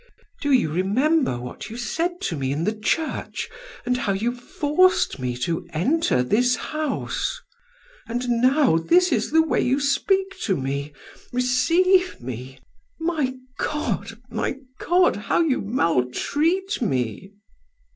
Do 0.41 0.51
you 0.51 0.71
remember 0.71 1.37
what 1.39 1.69
you 1.69 1.77
said 1.77 2.19
to 2.21 2.35
me 2.35 2.51
in 2.51 2.63
the 2.63 2.73
church 2.73 3.47
and 3.85 3.97
how 3.97 4.13
you 4.13 4.31
forced 4.35 5.19
me 5.19 5.37
to 5.45 5.67
enter 5.73 6.23
this 6.23 6.55
house? 6.55 7.39
And 8.07 8.27
now 8.27 8.77
this 8.77 9.11
is 9.11 9.29
the 9.29 9.43
way 9.43 9.61
you 9.61 9.79
speak 9.79 10.39
to 10.39 10.57
me, 10.57 10.91
receive 11.31 12.19
me! 12.19 12.57
My 12.99 13.35
God, 13.59 14.19
my 14.31 14.57
God, 14.79 15.15
how 15.15 15.41
you 15.41 15.61
maltreat 15.61 16.81
me!" 16.81 17.33